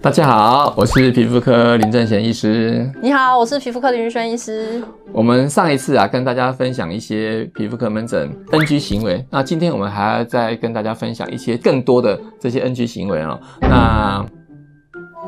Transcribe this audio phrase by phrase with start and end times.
[0.00, 2.90] 大家好，我是皮肤科林正贤医师。
[3.02, 4.82] 你好，我是皮肤科林玉轩医师。
[5.12, 9.26] 我们上一次啊，跟大家分享一些皮肤科门诊 NG 行为。
[9.30, 13.38] 那今天我们还要再跟大家分享一些更多的这些 NG 行为哦。
[13.60, 14.24] 那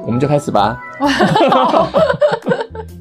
[0.06, 0.80] 我们就开始吧。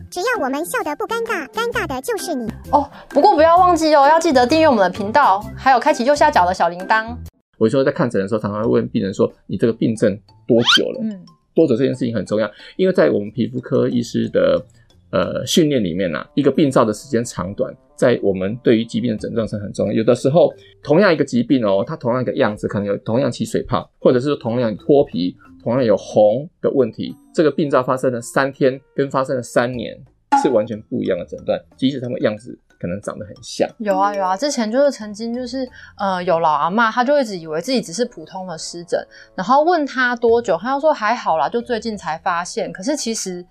[0.10, 2.89] 只要我们笑得不尴尬，尴尬的就是你哦。
[3.09, 7.16] 不过不要忘记哦，要记得订阅我们的频道，还有开启右下角的小铃铛。
[7.59, 11.23] 我有时候在看诊的时候，常常会问病人说：“你这个病症多久了？”嗯。
[11.54, 14.59] 多久这件事情很重要，因为在我们皮肤科医师的
[15.12, 19.94] 呃训练里面呢、啊，一个病灶的时间长短，在我们对于疾病的诊断上很重要。
[19.94, 29.98] 有的时候，同样一个疾病哦，它同样一个样子，可能有同样起水泡，或者是同样脱皮，同样有红的问题，这个病灶发生了三天，跟发生了三年
[30.41, 32.57] 是完全不一样的诊断，即使它们样子。
[32.82, 43.46] 可能长得很像，有啊有啊，之前就是曾经就是呃有老阿妈，她就一直以为自己只是普通的湿疹，然后问她多久，她就说还好啦，就最近才发现，可是其实。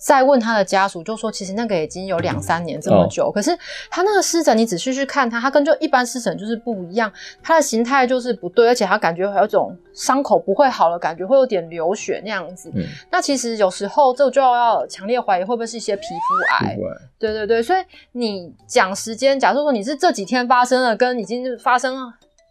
[0.00, 3.50] 再问他的家属，就说其实那个已经有两三年这么久，哦、可是
[3.90, 12.70] 他那个湿疹，你仔细去看它，它跟就一般湿疹就是不一样，他的形态就是不对，而且他感觉有一种伤口不会好的感觉，会有点流血那样子。
[12.76, 16.76] 嗯、那其实有时候这就要强烈怀疑会不会是一些皮肤癌。
[17.18, 17.80] 对对对，所以
[18.12, 21.96] 你讲时间，假设说你是这几天发生了，跟已经发生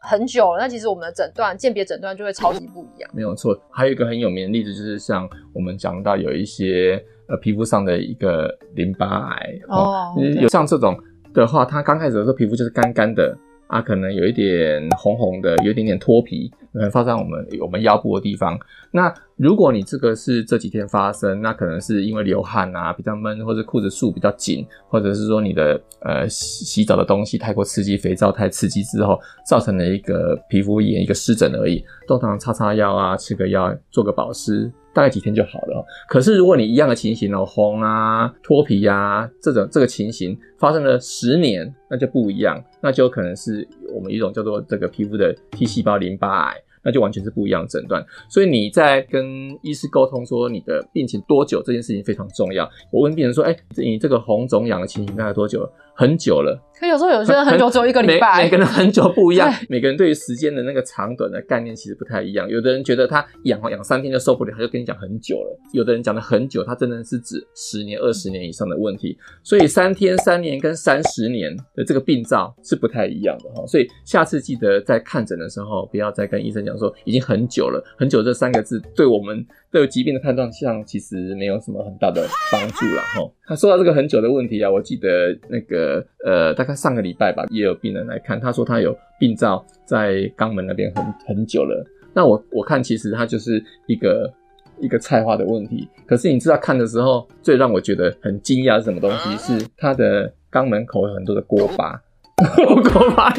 [0.01, 3.09] 很久了，那其实我们的诊断鉴别诊断就会超级不一样。
[3.13, 7.01] 没有错，还有一个很有名的例子，就是像我们讲到有一些。
[7.27, 10.97] 呃，皮肤上的一个淋巴癌哦，有像这种
[11.33, 18.57] 的话，它刚开始的时候皮肤就是干干的啊，可能有一点红红的，有一点点脱皮，可能发生我们我们腰部的地方。
[18.91, 31.83] 那如果你这个是这几天发生，那可能是因为流汗啊，比较闷，或者裤子束比较紧，或者是说你的呃洗澡的东西太过刺激，肥皂太刺激之后，造成了一个皮肤炎，一个湿疹而已。
[32.07, 34.71] 通常擦擦药啊，吃个药，做个保湿。
[34.93, 35.85] 大概几天就好了。
[36.09, 46.55] 可是如果你一样的情形哦，红啊、脱皮啊这种这个情形发生了十年，那就不一样，那就可能是我们一种叫做这个皮肤的 T 细胞淋巴癌，
[46.87, 48.01] 那就完全是不一样的诊断。
[48.29, 52.63] 所以你在跟医师沟通说你的病情多久这件事情非常重要。
[52.91, 58.37] 我问病人说：“哎，你这个红肿痒的情形大概多久了？”很久了，可有时候有些人很久，只有一个礼拜。
[58.37, 62.47] 每每个人很久不一样，每个人对于时间的那个长短的概念其实不太一样。
[62.47, 65.59] 有的人觉得他养养三天就受不了，他就跟你讲很久了。
[65.73, 69.17] 有的人讲的很久，他真的是指十年、二十年以上的问题。
[69.41, 73.65] 所以三天、三年跟三十年的这个病灶是不太一样的哈。
[73.65, 77.83] 所以下次记得在看诊的时候，不要再跟医生讲说已经很久了。
[77.97, 83.31] 很久这三个字对我们对疾病的判断上其实没有什么很大的帮助了哈。
[83.47, 85.86] 他说到这个很久的问题啊，我记得那个。
[85.87, 91.85] 呃呃，大概上个礼拜吧，也有病人来看，他说他有病灶在肛门那边很很久了。
[92.13, 94.31] 那我我看其实他就是一个
[94.79, 95.87] 一个菜花的问题。
[96.05, 99.37] 可是你知道看的时候，最让我觉得很惊讶是什么东西？
[99.37, 102.01] 是他的肛门口有很多的锅巴，
[102.91, 103.33] 锅巴，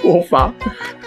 [0.00, 0.54] 锅巴。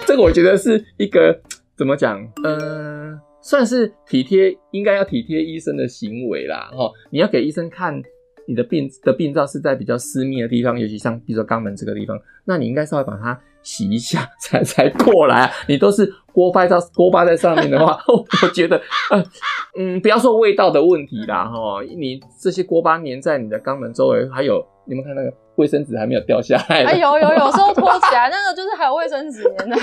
[0.06, 1.40] 这个我觉得是一个
[1.76, 2.20] 怎么讲？
[2.44, 6.70] 呃，算是体贴，应该要体贴医生的行为啦。
[6.72, 8.02] 哦，你要给医生看。
[8.46, 15.50] 你的病的病灶是在比较私密的地方，尤其像比如说肛门这个地方，那你应该稍微把它洗一下才才过来啊。
[15.66, 19.20] 你都是锅巴在锅巴在上面的话， 我觉得，呃，
[19.76, 25.32] 嗯，不要说味道的问题啦，哈，你这些锅巴粘在你的肛门周围，还有你们看那个。
[25.56, 26.84] 卫生纸还没有掉下来。
[26.84, 29.76] 哎，有有有时候拖起来，那个就是还有卫生纸粘的。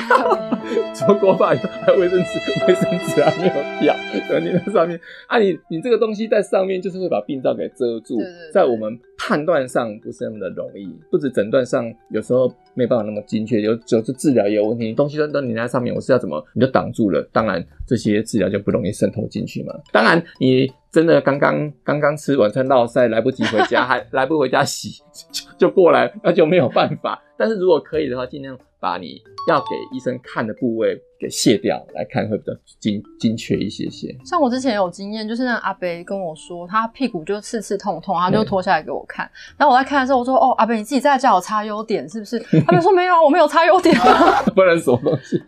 [0.93, 3.95] 做锅巴还有卫生纸，卫生纸还没有掉，
[4.29, 4.99] 粘在上面。
[5.25, 8.17] 啊你，你你这个东西在上面，就是会把病灶给遮住。
[8.17, 14.93] 对对对，在我们判断上不是那么的容易，不止诊断上有时候没办法那么精确，有有时治疗也有问题。
[14.93, 17.21] 东西都都粘在上面，我是要怎么你就挡住了？
[17.31, 19.73] 当然这些治疗就不容易渗透进去嘛。
[19.91, 20.71] 当然你。
[20.93, 25.01] 真的刚刚刚刚吃晚餐落塞，来不及回家，还 来不回家洗
[25.33, 27.19] 就就过来，那就没有办法。
[27.35, 29.19] 但是如果可以的话，尽量把你
[29.49, 34.13] 要给医生看的部位给卸掉，来看会比较精精确一些些。
[34.25, 39.29] 像我之前有经验，就是那阿北跟我说，他屁股就刺刺痛痛，他就脱下来给我看。
[39.57, 42.37] 然后我在看的时候，我说：“哦，阿北你自己在叫我擦优点是不是？”
[42.67, 44.43] 阿伯说：“没有啊，我没有擦优点啊。
[44.53, 45.41] ”不然什么东西？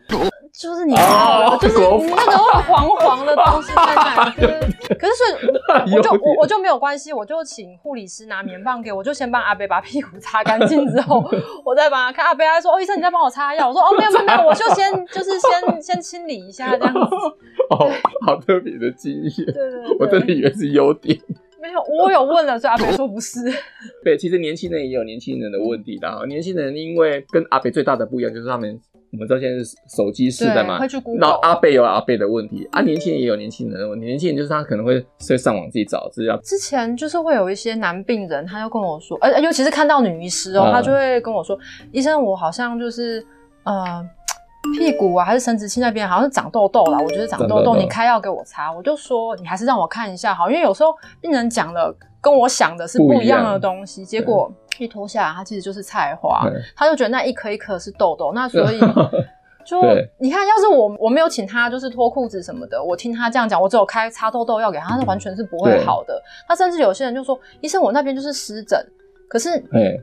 [0.57, 0.95] 就是你
[1.59, 4.31] 就是那个黄黄的东西在那里。
[4.97, 5.27] 可是所
[5.85, 11.23] 以我就我我就没有关系，我就请护理师拿棉棒给我，就先帮阿伯把屁股擦干净之后，
[11.65, 12.25] 我再帮他看。
[12.25, 16.99] 阿伯还说：“哦，医生你在帮我擦药。”我说：“哦，没有没有没有，我就先就是先先清理一下这样子。”
[17.69, 17.91] 哦，
[18.25, 19.31] 好特别的经验。
[19.35, 21.19] 对对对，我真的以为是优点。
[21.61, 23.39] 没有，我有问了，所以阿北说不是。
[24.03, 26.25] 对，其实年轻人也有年轻人的问题的。
[26.27, 28.79] 年轻人因为跟阿北最大的不一样，就是他们
[29.15, 31.19] 我们知道现在是手机时代嘛，会去 Google。
[31.19, 34.05] 然后阿贝有阿贝的问题，啊，年轻人也有年轻人的问题。
[34.05, 36.37] 年轻人就是他可能会会上网自己找资料。
[36.43, 43.25] 之前就是会有一些男病人，他就跟我说，呃，尤其是看到女医师哦、喔，他就会跟我说，嗯、医生，我好像就是
[43.63, 44.05] 呃。
[44.73, 46.97] 屁股啊，还是生殖器那边好像是长痘痘了。
[46.97, 48.71] 我觉得长痘痘，你开药给我擦。
[48.71, 58.31] 我就说你还是让我看一下好，因为有时候病人讲的跟我想的是不一样的东西，结果一脱下来，它其实就是菜花，他就觉得那一颗一颗是痘痘。
[58.33, 58.79] 那所以
[59.65, 59.81] 就
[60.19, 66.21] 你看，要是我我没有请他就是脱裤子什么的，我听他这样讲，我只有开擦痘痘药给他，他是完全是不会好的。
[66.47, 68.79] 他甚至有些人就说，医生，我那边就是湿疹，
[69.27, 69.49] 可是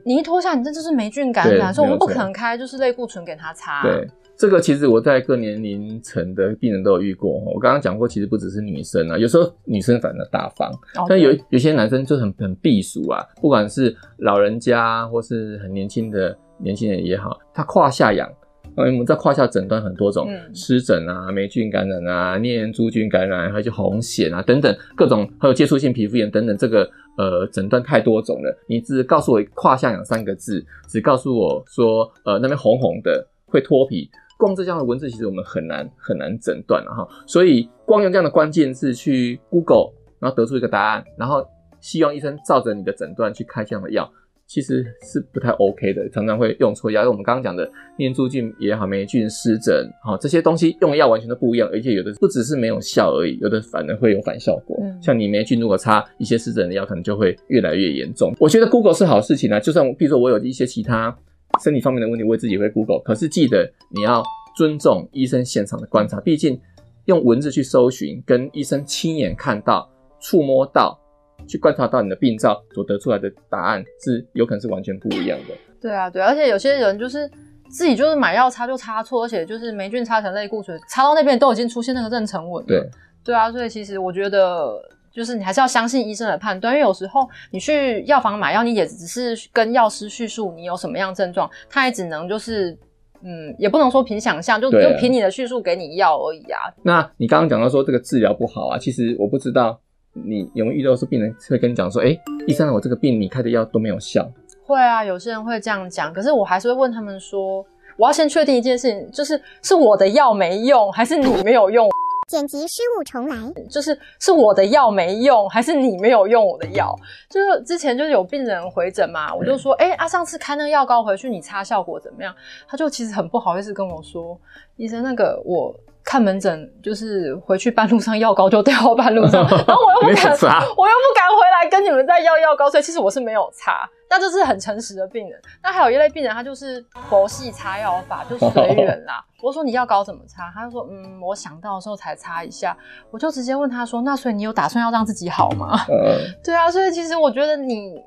[0.05, 3.81] 你一脱下，你这就是霉菌感染，所以我们不可能开就是类固醇给他擦。
[3.83, 7.31] 对这个其实我在各年龄层的病人都有遇过。
[7.31, 10.71] 我刚刚讲过，其实不只是女生啊，有时候女生反而大方.
[11.07, 18.27] 但有有些男生就很很避俗啊，不管是老人家或是很年轻的年轻人也好，他胯下痒，
[18.75, 28.57] 我们在胯下诊断很多种，湿疹啊、霉菌感染啊、念珠菌感染，还有红癣啊等等各种，还有接触性皮肤炎等等，这个呃诊断太多种了。
[28.67, 34.09] 你只告诉我胯下痒三个字，只告诉我说呃那边红红的会脱皮。
[34.35, 37.07] 光这样的文字，其实我们很难很难诊断了哈。
[37.25, 41.45] 所以光用这样的关键字去 Google，然后得出一个答案，然后
[41.79, 44.11] 希望医生照着你的诊断去开这样的药，
[44.47, 47.01] 其实是不太 OK 的，常常会用错药。
[47.01, 54.77] 因为我们刚刚讲的念珠菌也好，霉菌、湿疹，哦，这些东西用药完全都不一样，而且有的不只是没有效而已，有的反而会有反效果。
[54.81, 58.33] 嗯、像你霉菌如果擦一些湿疹的药，可能就会越来越严重。
[58.39, 61.15] 我觉得 Google 是好事情啊，就算比如说我有一些其他。
[61.61, 62.99] 身体方面的问题，我也自己会 Google。
[63.05, 64.23] 可是记得你要
[64.57, 66.59] 尊重医生现场的观察，毕竟
[67.05, 69.87] 用文字去搜寻，跟医生亲眼看到、
[70.19, 70.99] 触摸到、
[71.47, 75.55] 去观察到你的病灶所得出来的答案，是有可能是完全不一样的。
[75.81, 77.29] 对啊，对，而且有些人就是
[77.69, 82.67] 自己就是买药擦就擦错，而且就是霉菌擦成类固醇，擦到那边都已经出现那个妊娠纹了。
[82.67, 82.89] 对，
[83.23, 84.81] 对啊，所以其实我觉得。
[85.13, 92.75] 就是你还是要相信医生的判断，因为有时候你去药房买药，你也只是跟药师叙述你有什么样症状，他也只能就是，
[93.21, 96.61] 嗯，也不能说凭想象，就就凭你的叙述给你药而已啊。
[96.81, 99.79] 那你刚刚讲到说这个治疗不好啊，其实我不知道
[100.13, 104.29] 你有没有遇到说病人会跟你讲说，哎、欸，医生，我这个病你开的药都没有效。
[104.65, 107.65] 会啊，有些人会这样讲，可是我还是会问他们说，
[107.97, 111.89] 我要先确定一件事情，就是是我的药没用，还是你没有用？
[112.29, 113.35] 剪辑失误重来，
[113.69, 116.95] 就是是我的药没用，还是你没有用我的药？
[117.29, 122.33] 就是之前就是有病人回诊嘛，我就说，哎、欸，啊，上次开那个药膏回去，你擦效果怎么样？
[122.67, 124.39] 他就其实很不好意思跟我说，
[124.77, 125.75] 医生，那个我。
[126.03, 133.89] 看门诊就是回去半路上药膏就掉半路上， 然后我又不敢， 我又不敢回来跟你们再要药膏，所以其实我是没有擦。
[134.09, 135.41] 那这是很诚实的病人。
[135.63, 139.23] 那还有一类病人，他就是佛系擦药法，就随缘啦。
[139.41, 140.51] 我说你药膏怎么擦？
[140.53, 142.77] 他就说嗯，我想到的时候才擦一下。
[143.09, 145.79] 我就直接问他说，那所以你有打算要让自己好吗？
[146.43, 148.03] 对啊，所以其实我觉得你。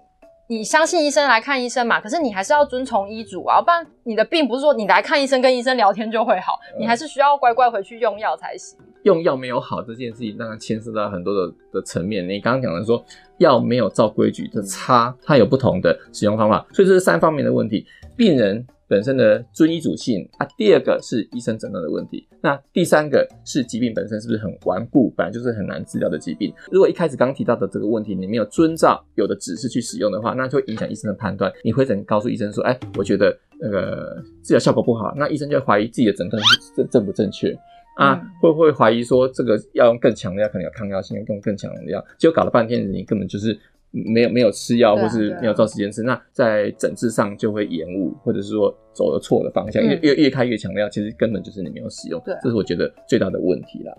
[0.48, 2.00] 你相信医生来看医生嘛？
[2.00, 8.78] 可是你还是要遵从医嘱啊，不然你的病不是说你来看医生跟医生聊天就会好，你还是需要乖乖回去用药才行。
[9.02, 12.28] 用药没有好这件事情，当然牵涉到很多的的层面。
[12.28, 13.04] 你刚刚讲的说
[13.38, 17.84] 药没有照规矩的差，它有不同的使用方法，所以这是三方面的问题。
[18.16, 18.64] 病人。
[18.88, 26.54] 本身的遵医嘱性啊，第二个是医生诊断的问题，那第三个是疾病本身是不是很顽固，本来就是很难治疗的疾病。
[26.70, 31.52] 如果一开始刚提到的这个问题，你没有遵照有的指示去使用的话，那就会影响医生的判断。
[31.64, 37.52] 你会怎告诉医生说，哎，我觉得那个治疗效果不好，那医生就会怀疑自己的诊断是正正不正确
[37.96, 38.14] 啊？
[38.14, 43.58] 嗯、会不会怀疑说这个要用更强的药，可能有抗药性，用更强的药，结果搞了半天你根本就是。
[44.04, 53.92] 没有没有吃药，或是没有照时间吃，那在诊治上就会延误，或者是说走了错的方向，越越越开越强的药，其实根本就是你没有使用，对，这是我觉得最大的问题啦。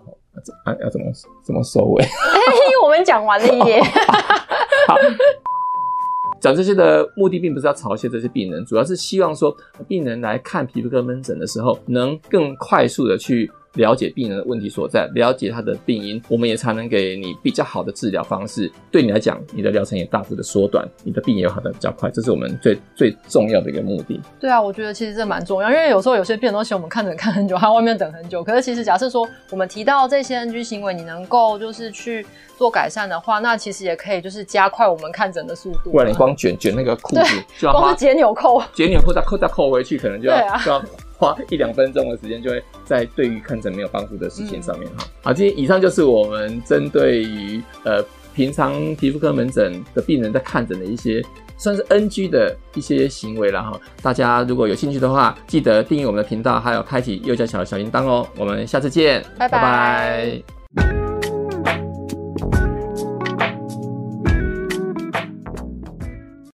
[0.64, 1.06] 啊，要怎么
[1.42, 2.04] 怎么收尾？
[2.84, 3.80] 我们讲完了耶。
[4.86, 4.96] 好，
[6.40, 9.52] 讲这些的目的并不是要嘲笑这些病人，主要是希望说
[9.88, 13.50] 病人来看皮肤科门诊的时候，能更快速的去。
[13.74, 18.70] 了解病人的问题所在，了解他的病因，我们也才能给你比较好的治疗方式。
[18.90, 22.10] 对你来讲，你的疗程也大致的缩短，你的病也好的比较快。
[22.10, 24.20] 这是我们最 最重要的一个目的。
[24.40, 28.42] 对啊，我觉得其实这蛮重要，因为有时候有些病人都嫌我们看诊看很久，他外面等很久。
[28.42, 35.92] 可是其实假设说我们提到这些 NG 行为，你能够就是去做改善的话，那其实也可以就是加快我们看诊的速度。
[35.92, 37.22] 不然你光卷卷那个裤子，
[37.58, 40.82] 就要光是解纽扣，解纽扣再扣再扣回去，可能就要、啊、就要。
[41.18, 45.04] 花一两分钟的时间，就会在对于看诊没有帮助的事情上面哈。
[45.22, 48.02] 好，今天以上就是我们针对于呃
[48.34, 51.20] 平常皮肤科门诊的病人在看诊的一些
[51.56, 53.80] 算是 NG 的一些行为了哈。
[54.00, 58.24] 大家如果有兴趣的话，记得订阅我们的频道，还有开启右下角的小铃铛哦。
[58.36, 59.50] 我们下次见，拜拜。
[59.50, 60.57] 拜拜。